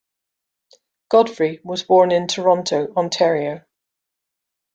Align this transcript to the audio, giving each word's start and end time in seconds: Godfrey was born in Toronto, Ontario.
Godfrey 1.09 1.59
was 1.63 1.83
born 1.83 2.11
in 2.11 2.25
Toronto, 2.25 2.91
Ontario. 2.95 3.63